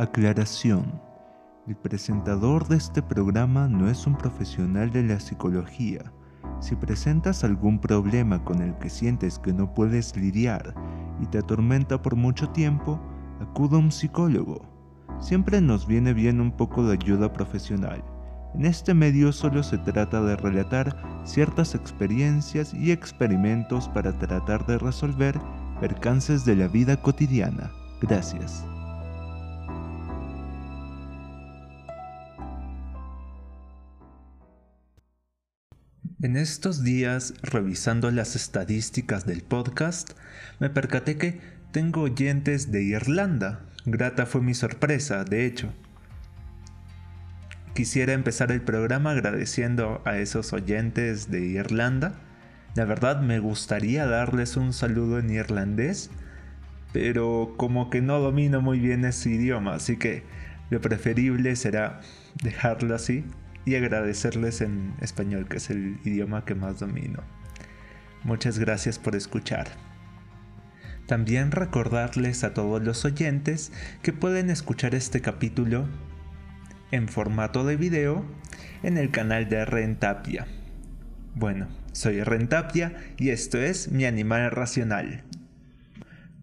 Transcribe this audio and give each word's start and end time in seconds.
Aclaración. 0.00 0.98
El 1.66 1.76
presentador 1.76 2.66
de 2.68 2.78
este 2.78 3.02
programa 3.02 3.68
no 3.68 3.90
es 3.90 4.06
un 4.06 4.16
profesional 4.16 4.90
de 4.90 5.02
la 5.02 5.20
psicología. 5.20 6.10
Si 6.58 6.74
presentas 6.74 7.44
algún 7.44 7.78
problema 7.78 8.42
con 8.42 8.62
el 8.62 8.74
que 8.78 8.88
sientes 8.88 9.38
que 9.38 9.52
no 9.52 9.74
puedes 9.74 10.16
lidiar 10.16 10.74
y 11.20 11.26
te 11.26 11.36
atormenta 11.36 12.00
por 12.00 12.16
mucho 12.16 12.48
tiempo, 12.48 12.98
acude 13.42 13.76
a 13.76 13.80
un 13.80 13.92
psicólogo. 13.92 14.62
Siempre 15.20 15.60
nos 15.60 15.86
viene 15.86 16.14
bien 16.14 16.40
un 16.40 16.52
poco 16.52 16.82
de 16.82 16.94
ayuda 16.94 17.30
profesional. 17.34 18.02
En 18.54 18.64
este 18.64 18.94
medio 18.94 19.32
solo 19.32 19.62
se 19.62 19.76
trata 19.76 20.22
de 20.22 20.34
relatar 20.36 20.96
ciertas 21.24 21.74
experiencias 21.74 22.72
y 22.72 22.90
experimentos 22.90 23.86
para 23.90 24.18
tratar 24.18 24.64
de 24.64 24.78
resolver 24.78 25.38
percances 25.78 26.46
de 26.46 26.56
la 26.56 26.68
vida 26.68 26.96
cotidiana. 27.02 27.70
Gracias. 28.00 28.64
En 36.22 36.36
estos 36.36 36.84
días, 36.84 37.32
revisando 37.40 38.10
las 38.10 38.36
estadísticas 38.36 39.24
del 39.24 39.40
podcast, 39.40 40.10
me 40.58 40.68
percaté 40.68 41.16
que 41.16 41.40
tengo 41.72 42.02
oyentes 42.02 42.70
de 42.70 42.82
Irlanda. 42.82 43.60
Grata 43.86 44.26
fue 44.26 44.42
mi 44.42 44.52
sorpresa, 44.52 45.24
de 45.24 45.46
hecho. 45.46 45.72
Quisiera 47.74 48.12
empezar 48.12 48.52
el 48.52 48.60
programa 48.60 49.12
agradeciendo 49.12 50.02
a 50.04 50.18
esos 50.18 50.52
oyentes 50.52 51.30
de 51.30 51.40
Irlanda. 51.40 52.12
La 52.74 52.84
verdad 52.84 53.22
me 53.22 53.38
gustaría 53.38 54.04
darles 54.04 54.58
un 54.58 54.74
saludo 54.74 55.20
en 55.20 55.30
irlandés, 55.30 56.10
pero 56.92 57.54
como 57.56 57.88
que 57.88 58.02
no 58.02 58.20
domino 58.20 58.60
muy 58.60 58.78
bien 58.78 59.06
ese 59.06 59.30
idioma, 59.30 59.76
así 59.76 59.96
que 59.96 60.24
lo 60.68 60.82
preferible 60.82 61.56
será 61.56 62.02
dejarlo 62.42 62.94
así 62.94 63.24
y 63.64 63.74
agradecerles 63.74 64.60
en 64.60 64.94
español, 65.00 65.48
que 65.48 65.58
es 65.58 65.70
el 65.70 65.98
idioma 66.04 66.44
que 66.44 66.54
más 66.54 66.80
domino. 66.80 67.22
Muchas 68.22 68.58
gracias 68.58 68.98
por 68.98 69.16
escuchar. 69.16 69.68
También 71.06 71.50
recordarles 71.50 72.44
a 72.44 72.54
todos 72.54 72.82
los 72.82 73.04
oyentes 73.04 73.72
que 74.02 74.12
pueden 74.12 74.50
escuchar 74.50 74.94
este 74.94 75.20
capítulo 75.20 75.88
en 76.90 77.08
formato 77.08 77.64
de 77.64 77.76
video 77.76 78.24
en 78.82 78.96
el 78.96 79.10
canal 79.10 79.48
de 79.48 79.64
Rentapia. 79.64 80.46
Bueno, 81.34 81.68
soy 81.92 82.22
Rentapia 82.22 82.94
y 83.16 83.30
esto 83.30 83.58
es 83.58 83.90
Mi 83.90 84.04
Animal 84.04 84.50
Racional. 84.50 85.24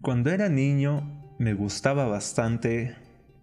Cuando 0.00 0.30
era 0.30 0.48
niño 0.48 1.34
me 1.38 1.54
gustaba 1.54 2.06
bastante 2.06 2.96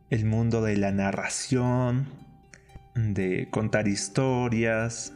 el 0.10 0.26
mundo 0.26 0.62
de 0.62 0.78
la 0.78 0.92
narración, 0.92 2.08
de 2.96 3.50
contar 3.52 3.88
historias, 3.88 5.14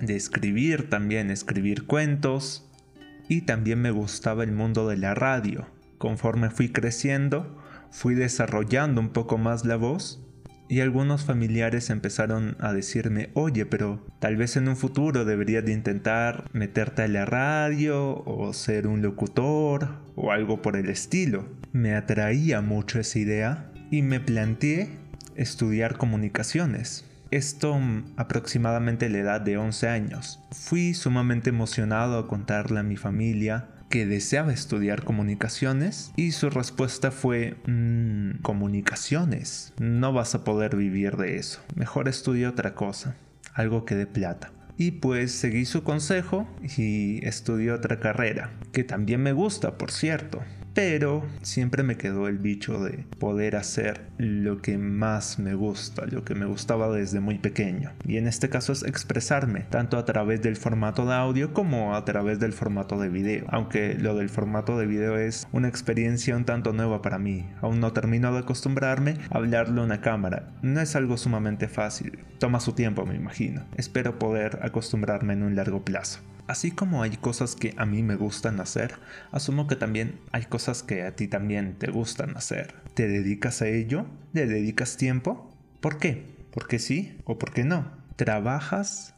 de 0.00 0.14
escribir 0.14 0.90
también, 0.90 1.30
escribir 1.30 1.86
cuentos 1.86 2.70
y 3.28 3.42
también 3.42 3.80
me 3.80 3.90
gustaba 3.90 4.44
el 4.44 4.52
mundo 4.52 4.86
de 4.88 4.96
la 4.96 5.14
radio. 5.14 5.66
Conforme 5.98 6.50
fui 6.50 6.68
creciendo, 6.70 7.58
fui 7.90 8.14
desarrollando 8.14 9.00
un 9.00 9.08
poco 9.08 9.38
más 9.38 9.64
la 9.64 9.76
voz 9.76 10.22
y 10.68 10.80
algunos 10.80 11.24
familiares 11.24 11.90
empezaron 11.90 12.56
a 12.58 12.72
decirme, 12.72 13.30
oye, 13.34 13.66
pero 13.66 14.04
tal 14.18 14.36
vez 14.36 14.56
en 14.56 14.68
un 14.68 14.76
futuro 14.76 15.24
deberías 15.24 15.64
de 15.64 15.72
intentar 15.72 16.50
meterte 16.52 17.02
a 17.02 17.08
la 17.08 17.24
radio 17.24 18.22
o 18.24 18.52
ser 18.52 18.86
un 18.86 19.00
locutor 19.00 19.96
o 20.16 20.32
algo 20.32 20.62
por 20.62 20.76
el 20.76 20.88
estilo. 20.88 21.48
Me 21.72 21.94
atraía 21.94 22.62
mucho 22.62 22.98
esa 22.98 23.18
idea 23.18 23.72
y 23.90 24.02
me 24.02 24.18
planteé 24.18 24.90
estudiar 25.36 25.96
comunicaciones. 25.96 27.04
Esto 27.30 27.78
mm, 27.78 28.14
aproximadamente 28.16 29.06
a 29.06 29.08
la 29.08 29.18
edad 29.18 29.40
de 29.40 29.58
11 29.58 29.88
años. 29.88 30.40
Fui 30.52 30.94
sumamente 30.94 31.50
emocionado 31.50 32.18
a 32.18 32.28
contarle 32.28 32.80
a 32.80 32.84
mi 32.84 32.96
familia 32.96 33.68
que 33.88 34.06
deseaba 34.06 34.52
estudiar 34.52 35.04
comunicaciones 35.04 36.12
y 36.16 36.32
su 36.32 36.50
respuesta 36.50 37.10
fue 37.10 37.56
mm, 37.66 38.42
comunicaciones. 38.42 39.72
No 39.78 40.12
vas 40.12 40.34
a 40.34 40.44
poder 40.44 40.76
vivir 40.76 41.16
de 41.16 41.36
eso. 41.36 41.60
Mejor 41.74 42.08
estudia 42.08 42.50
otra 42.50 42.74
cosa, 42.74 43.16
algo 43.54 43.84
que 43.84 43.94
dé 43.94 44.06
plata. 44.06 44.52
Y 44.78 44.92
pues 44.92 45.32
seguí 45.32 45.64
su 45.64 45.82
consejo 45.82 46.46
y 46.76 47.24
estudié 47.26 47.72
otra 47.72 47.98
carrera, 47.98 48.52
que 48.72 48.84
también 48.84 49.22
me 49.22 49.32
gusta, 49.32 49.78
por 49.78 49.90
cierto 49.90 50.42
pero 50.76 51.24
siempre 51.40 51.82
me 51.82 51.96
quedó 51.96 52.28
el 52.28 52.36
bicho 52.36 52.84
de 52.84 53.06
poder 53.18 53.56
hacer 53.56 54.02
lo 54.18 54.60
que 54.60 54.76
más 54.76 55.38
me 55.38 55.54
gusta, 55.54 56.04
lo 56.04 56.22
que 56.22 56.34
me 56.34 56.44
gustaba 56.44 56.94
desde 56.94 57.18
muy 57.18 57.38
pequeño. 57.38 57.92
Y 58.04 58.18
en 58.18 58.28
este 58.28 58.50
caso 58.50 58.74
es 58.74 58.82
expresarme, 58.82 59.60
tanto 59.70 59.96
a 59.96 60.04
través 60.04 60.42
del 60.42 60.56
formato 60.56 61.06
de 61.06 61.14
audio 61.14 61.54
como 61.54 61.96
a 61.96 62.04
través 62.04 62.40
del 62.40 62.52
formato 62.52 63.00
de 63.00 63.08
video. 63.08 63.46
Aunque 63.48 63.94
lo 63.94 64.16
del 64.16 64.28
formato 64.28 64.76
de 64.76 64.84
video 64.84 65.16
es 65.16 65.48
una 65.50 65.68
experiencia 65.68 66.36
un 66.36 66.44
tanto 66.44 66.74
nueva 66.74 67.00
para 67.00 67.18
mí. 67.18 67.48
Aún 67.62 67.80
no 67.80 67.94
termino 67.94 68.30
de 68.34 68.40
acostumbrarme 68.40 69.16
a 69.30 69.38
hablarlo 69.38 69.80
en 69.80 69.86
una 69.86 70.02
cámara. 70.02 70.50
No 70.60 70.82
es 70.82 70.94
algo 70.94 71.16
sumamente 71.16 71.68
fácil. 71.68 72.18
Toma 72.38 72.60
su 72.60 72.72
tiempo, 72.72 73.06
me 73.06 73.14
imagino. 73.16 73.64
Espero 73.78 74.18
poder 74.18 74.58
acostumbrarme 74.60 75.32
en 75.32 75.42
un 75.42 75.56
largo 75.56 75.86
plazo. 75.86 76.20
Así 76.46 76.70
como 76.70 77.02
hay 77.02 77.16
cosas 77.16 77.56
que 77.56 77.74
a 77.76 77.86
mí 77.86 78.02
me 78.02 78.14
gustan 78.14 78.60
hacer, 78.60 78.94
asumo 79.32 79.66
que 79.66 79.74
también 79.74 80.20
hay 80.30 80.44
cosas 80.44 80.82
que 80.82 81.02
a 81.02 81.16
ti 81.16 81.26
también 81.26 81.74
te 81.78 81.90
gustan 81.90 82.36
hacer. 82.36 82.74
¿Te 82.94 83.08
dedicas 83.08 83.62
a 83.62 83.68
ello? 83.68 84.06
¿Le 84.32 84.46
dedicas 84.46 84.96
tiempo? 84.96 85.50
¿Por 85.80 85.98
qué? 85.98 86.36
¿Por 86.52 86.68
qué 86.68 86.78
sí 86.78 87.18
o 87.24 87.38
por 87.38 87.52
qué 87.52 87.64
no? 87.64 87.90
¿Trabajas 88.14 89.14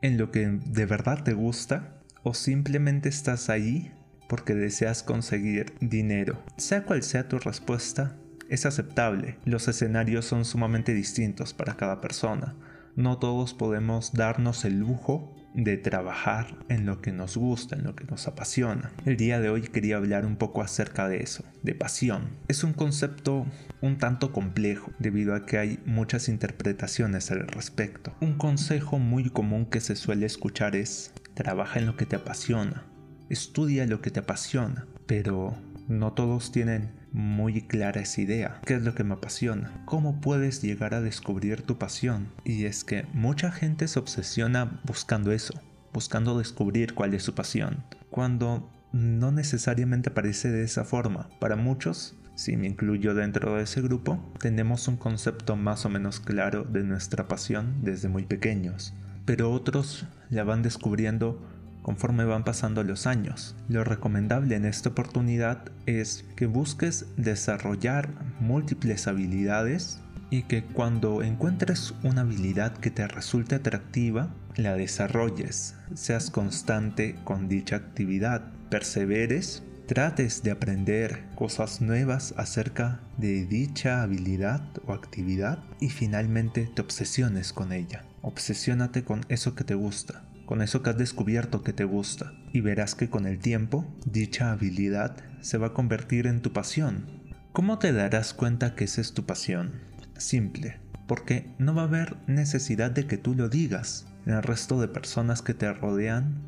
en 0.00 0.16
lo 0.16 0.30
que 0.30 0.46
de 0.48 0.86
verdad 0.86 1.22
te 1.24 1.34
gusta? 1.34 2.00
¿O 2.22 2.32
simplemente 2.32 3.08
estás 3.08 3.50
ahí 3.50 3.92
porque 4.26 4.54
deseas 4.54 5.02
conseguir 5.02 5.74
dinero? 5.80 6.42
Sea 6.56 6.84
cual 6.84 7.02
sea 7.02 7.28
tu 7.28 7.38
respuesta, 7.38 8.16
es 8.48 8.64
aceptable. 8.64 9.38
Los 9.44 9.68
escenarios 9.68 10.24
son 10.24 10.44
sumamente 10.44 10.94
distintos 10.94 11.52
para 11.52 11.76
cada 11.76 12.00
persona. 12.00 12.56
No 12.96 13.18
todos 13.18 13.52
podemos 13.52 14.14
darnos 14.14 14.64
el 14.64 14.78
lujo 14.78 15.36
de 15.56 15.78
trabajar 15.78 16.54
en 16.68 16.84
lo 16.84 17.00
que 17.00 17.12
nos 17.12 17.36
gusta, 17.36 17.76
en 17.76 17.84
lo 17.84 17.96
que 17.96 18.04
nos 18.04 18.28
apasiona. 18.28 18.92
El 19.06 19.16
día 19.16 19.40
de 19.40 19.48
hoy 19.48 19.62
quería 19.62 19.96
hablar 19.96 20.26
un 20.26 20.36
poco 20.36 20.62
acerca 20.62 21.08
de 21.08 21.22
eso, 21.22 21.44
de 21.62 21.74
pasión. 21.74 22.28
Es 22.46 22.62
un 22.62 22.74
concepto 22.74 23.46
un 23.80 23.96
tanto 23.96 24.32
complejo 24.32 24.92
debido 24.98 25.34
a 25.34 25.46
que 25.46 25.58
hay 25.58 25.78
muchas 25.86 26.28
interpretaciones 26.28 27.30
al 27.30 27.48
respecto. 27.48 28.14
Un 28.20 28.34
consejo 28.34 28.98
muy 28.98 29.30
común 29.30 29.64
que 29.66 29.80
se 29.80 29.96
suele 29.96 30.26
escuchar 30.26 30.76
es 30.76 31.12
trabaja 31.34 31.78
en 31.78 31.86
lo 31.86 31.96
que 31.96 32.06
te 32.06 32.16
apasiona, 32.16 32.84
estudia 33.30 33.86
lo 33.86 34.00
que 34.00 34.10
te 34.10 34.20
apasiona, 34.20 34.86
pero 35.06 35.56
no 35.88 36.12
todos 36.12 36.52
tienen 36.52 36.90
muy 37.16 37.62
clara 37.62 38.02
esa 38.02 38.20
idea. 38.20 38.60
¿Qué 38.66 38.74
es 38.74 38.82
lo 38.82 38.94
que 38.94 39.02
me 39.02 39.14
apasiona? 39.14 39.72
¿Cómo 39.86 40.20
puedes 40.20 40.60
llegar 40.60 40.92
a 40.92 41.00
descubrir 41.00 41.62
tu 41.62 41.78
pasión? 41.78 42.28
Y 42.44 42.66
es 42.66 42.84
que 42.84 43.06
mucha 43.14 43.50
gente 43.50 43.88
se 43.88 43.98
obsesiona 43.98 44.82
buscando 44.84 45.32
eso, 45.32 45.54
buscando 45.94 46.36
descubrir 46.36 46.92
cuál 46.92 47.14
es 47.14 47.22
su 47.22 47.34
pasión, 47.34 47.82
cuando 48.10 48.70
no 48.92 49.32
necesariamente 49.32 50.10
parece 50.10 50.50
de 50.50 50.62
esa 50.62 50.84
forma. 50.84 51.30
Para 51.40 51.56
muchos, 51.56 52.16
si 52.34 52.58
me 52.58 52.66
incluyo 52.66 53.14
dentro 53.14 53.56
de 53.56 53.62
ese 53.62 53.80
grupo, 53.80 54.20
tenemos 54.38 54.86
un 54.86 54.98
concepto 54.98 55.56
más 55.56 55.86
o 55.86 55.88
menos 55.88 56.20
claro 56.20 56.64
de 56.64 56.84
nuestra 56.84 57.28
pasión 57.28 57.76
desde 57.82 58.10
muy 58.10 58.24
pequeños, 58.24 58.92
pero 59.24 59.52
otros 59.52 60.04
la 60.28 60.44
van 60.44 60.60
descubriendo 60.60 61.40
conforme 61.86 62.24
van 62.24 62.42
pasando 62.42 62.82
los 62.82 63.06
años. 63.06 63.54
Lo 63.68 63.84
recomendable 63.84 64.56
en 64.56 64.64
esta 64.64 64.88
oportunidad 64.88 65.70
es 65.86 66.24
que 66.34 66.46
busques 66.46 67.06
desarrollar 67.16 68.08
múltiples 68.40 69.06
habilidades 69.06 70.00
y 70.28 70.42
que 70.42 70.64
cuando 70.64 71.22
encuentres 71.22 71.94
una 72.02 72.22
habilidad 72.22 72.76
que 72.76 72.90
te 72.90 73.06
resulte 73.06 73.54
atractiva, 73.54 74.34
la 74.56 74.74
desarrolles, 74.74 75.76
seas 75.94 76.32
constante 76.32 77.14
con 77.22 77.48
dicha 77.48 77.76
actividad, 77.76 78.50
perseveres, 78.68 79.62
trates 79.86 80.42
de 80.42 80.50
aprender 80.50 81.22
cosas 81.36 81.80
nuevas 81.80 82.34
acerca 82.36 82.98
de 83.16 83.46
dicha 83.46 84.02
habilidad 84.02 84.60
o 84.86 84.92
actividad 84.92 85.62
y 85.78 85.90
finalmente 85.90 86.68
te 86.74 86.82
obsesiones 86.82 87.52
con 87.52 87.72
ella. 87.72 88.04
Obsesiónate 88.22 89.04
con 89.04 89.24
eso 89.28 89.54
que 89.54 89.62
te 89.62 89.76
gusta 89.76 90.25
con 90.46 90.62
eso 90.62 90.82
que 90.82 90.90
has 90.90 90.96
descubierto 90.96 91.62
que 91.62 91.72
te 91.72 91.84
gusta, 91.84 92.32
y 92.52 92.60
verás 92.60 92.94
que 92.94 93.10
con 93.10 93.26
el 93.26 93.40
tiempo 93.40 93.84
dicha 94.06 94.52
habilidad 94.52 95.16
se 95.40 95.58
va 95.58 95.68
a 95.68 95.72
convertir 95.74 96.28
en 96.28 96.40
tu 96.40 96.52
pasión. 96.52 97.04
¿Cómo 97.52 97.78
te 97.78 97.92
darás 97.92 98.32
cuenta 98.32 98.74
que 98.74 98.84
esa 98.84 99.00
es 99.00 99.12
tu 99.12 99.26
pasión? 99.26 99.72
Simple, 100.16 100.78
porque 101.08 101.52
no 101.58 101.74
va 101.74 101.82
a 101.82 101.86
haber 101.86 102.16
necesidad 102.28 102.92
de 102.92 103.06
que 103.06 103.18
tú 103.18 103.34
lo 103.34 103.48
digas. 103.48 104.06
El 104.24 104.42
resto 104.42 104.80
de 104.80 104.88
personas 104.88 105.42
que 105.42 105.52
te 105.52 105.72
rodean 105.72 106.42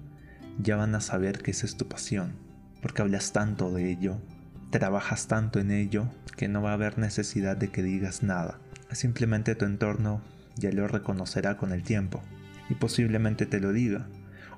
ya 0.60 0.76
van 0.76 0.94
a 0.94 1.00
saber 1.00 1.42
que 1.42 1.50
esa 1.50 1.66
es 1.66 1.76
tu 1.76 1.88
pasión, 1.88 2.34
porque 2.80 3.02
hablas 3.02 3.32
tanto 3.32 3.72
de 3.72 3.90
ello, 3.90 4.20
trabajas 4.70 5.26
tanto 5.26 5.58
en 5.58 5.72
ello 5.72 6.08
que 6.36 6.46
no 6.46 6.62
va 6.62 6.70
a 6.70 6.74
haber 6.74 6.98
necesidad 6.98 7.56
de 7.56 7.68
que 7.68 7.82
digas 7.82 8.22
nada. 8.22 8.60
Simplemente 8.92 9.56
tu 9.56 9.64
entorno 9.64 10.22
ya 10.56 10.70
lo 10.70 10.86
reconocerá 10.86 11.56
con 11.56 11.72
el 11.72 11.82
tiempo 11.82 12.22
y 12.68 12.74
posiblemente 12.74 13.46
te 13.46 13.60
lo 13.60 13.72
diga. 13.72 14.08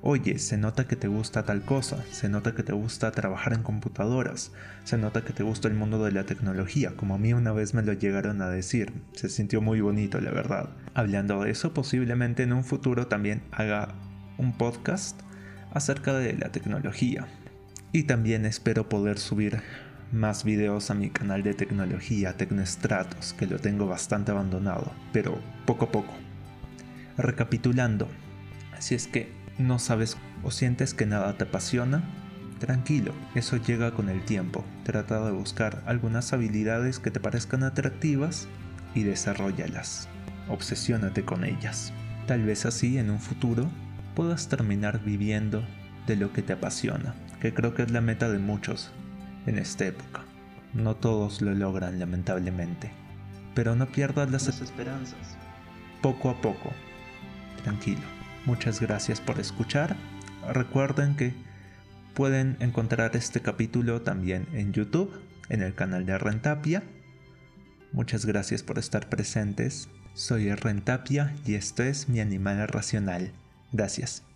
Oye, 0.02 0.38
se 0.38 0.56
nota 0.56 0.86
que 0.86 0.96
te 0.96 1.08
gusta 1.08 1.44
tal 1.44 1.62
cosa, 1.62 2.02
se 2.10 2.30
nota 2.30 2.54
que 2.54 2.62
te 2.62 2.72
gusta 2.72 3.10
trabajar 3.10 3.52
en 3.52 3.62
computadoras, 3.62 4.50
se 4.84 4.96
nota 4.96 5.22
que 5.22 5.34
te 5.34 5.42
gusta 5.42 5.68
el 5.68 5.74
mundo 5.74 6.02
de 6.02 6.12
la 6.12 6.24
tecnología, 6.24 6.96
como 6.96 7.14
a 7.14 7.18
mí 7.18 7.34
una 7.34 7.52
vez 7.52 7.74
me 7.74 7.82
lo 7.82 7.92
llegaron 7.92 8.40
a 8.40 8.48
decir. 8.48 8.94
Se 9.12 9.28
sintió 9.28 9.60
muy 9.60 9.82
bonito, 9.82 10.18
la 10.20 10.30
verdad. 10.30 10.70
Hablando 10.94 11.42
de 11.42 11.50
eso, 11.50 11.74
posiblemente 11.74 12.44
en 12.44 12.54
un 12.54 12.64
futuro 12.64 13.08
también 13.08 13.42
haga 13.52 13.88
un 14.38 14.56
podcast 14.56 15.20
acerca 15.72 16.14
de 16.14 16.32
la 16.32 16.50
tecnología. 16.50 17.26
Y 17.92 18.04
también 18.04 18.46
espero 18.46 18.88
poder 18.88 19.18
subir 19.18 19.60
más 20.12 20.44
videos 20.44 20.90
a 20.90 20.94
mi 20.94 21.10
canal 21.10 21.42
de 21.42 21.54
tecnología 21.54 22.36
Tecnostratos, 22.36 23.34
que 23.34 23.46
lo 23.46 23.58
tengo 23.58 23.86
bastante 23.86 24.30
abandonado, 24.30 24.92
pero 25.12 25.38
poco 25.66 25.84
a 25.84 25.92
poco. 25.92 26.29
Recapitulando, 27.20 28.08
si 28.78 28.94
es 28.94 29.06
que 29.06 29.31
no 29.58 29.78
sabes 29.78 30.17
o 30.43 30.50
sientes 30.50 30.94
que 30.94 31.05
nada 31.05 31.37
te 31.37 31.44
apasiona, 31.44 32.02
tranquilo, 32.61 33.12
eso 33.34 33.58
llega 33.58 33.90
con 33.90 34.08
el 34.08 34.25
tiempo. 34.25 34.64
Trata 34.84 35.22
de 35.26 35.31
buscar 35.31 35.82
algunas 35.84 36.32
habilidades 36.32 36.99
que 36.99 37.11
te 37.11 37.20
parezcan 37.20 37.62
atractivas 37.62 38.49
y 38.94 39.02
desarrollalas. 39.02 40.08
Obsesiónate 40.49 41.22
con 41.26 41.44
ellas. 41.44 41.93
Tal 42.26 42.43
vez 42.43 42.64
así 42.64 42.96
en 42.96 43.11
un 43.11 43.20
futuro 43.20 43.69
puedas 44.14 44.49
terminar 44.49 45.05
viviendo 45.05 45.62
de 46.06 46.16
lo 46.16 46.32
que 46.32 46.40
te 46.40 46.55
apasiona, 46.55 47.14
que 47.38 47.52
creo 47.52 47.75
que 47.75 47.82
es 47.82 47.90
la 47.90 48.00
meta 48.00 48.31
de 48.31 48.38
muchos 48.38 48.93
en 49.44 49.58
esta 49.58 49.84
época. 49.84 50.23
No 50.73 50.96
todos 50.96 51.43
lo 51.43 51.52
logran 51.52 51.99
lamentablemente, 51.99 52.93
pero 53.55 53.76
no 53.76 53.84
pierdas 53.84 54.31
las 54.31 54.49
esperanzas. 54.49 55.37
Poco 56.00 56.31
a 56.31 56.40
poco, 56.40 56.70
tranquilo. 57.62 58.02
Muchas 58.46 58.80
gracias 58.80 59.20
por 59.20 59.38
escuchar. 59.38 59.96
Recuerden 60.52 61.16
que 61.16 61.34
pueden 62.14 62.56
encontrar 62.60 63.14
este 63.14 63.40
capítulo 63.40 64.02
también 64.02 64.46
en 64.52 64.72
YouTube, 64.72 65.12
en 65.48 65.62
el 65.62 65.74
canal 65.74 66.06
de 66.06 66.18
Rentapia. 66.18 66.82
Muchas 67.92 68.24
gracias 68.24 68.62
por 68.62 68.78
estar 68.78 69.08
presentes. 69.08 69.88
Soy 70.14 70.52
Rentapia 70.54 71.34
y 71.46 71.54
esto 71.54 71.82
es 71.82 72.08
mi 72.08 72.20
animal 72.20 72.66
racional. 72.68 73.32
Gracias. 73.72 74.29